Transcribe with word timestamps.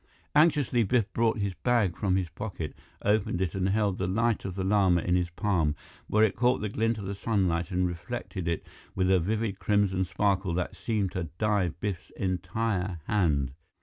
Anxiously, 0.33 0.81
Biff 0.81 1.13
brought 1.13 1.37
the 1.37 1.53
bag 1.61 1.95
from 1.95 2.15
his 2.15 2.29
pocket, 2.29 2.73
opened 3.05 3.39
it 3.39 3.53
and 3.53 3.69
held 3.69 3.99
the 3.99 4.07
Light 4.07 4.45
of 4.45 4.55
the 4.55 4.63
Lama 4.63 5.01
in 5.01 5.15
his 5.15 5.29
palm, 5.29 5.75
where 6.07 6.23
it 6.23 6.35
caught 6.35 6.59
the 6.59 6.69
glint 6.69 6.97
of 6.97 7.05
the 7.05 7.13
sunlight 7.13 7.69
and 7.69 7.85
reflected 7.87 8.47
it 8.47 8.65
with 8.95 9.11
a 9.11 9.19
vivid 9.19 9.59
crimson 9.59 10.03
sparkle 10.03 10.55
that 10.55 10.75
seemed 10.75 11.11
to 11.11 11.25
dye 11.37 11.67
Biff's 11.67 12.09
entire 12.17 12.99
hand. 13.05 13.51